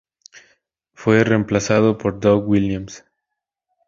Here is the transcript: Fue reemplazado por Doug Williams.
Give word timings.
Fue 0.95 1.23
reemplazado 1.23 1.99
por 1.99 2.19
Doug 2.19 2.49
Williams. 2.49 3.05